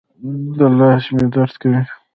[0.57, 1.81] دا لاس مې درد کوي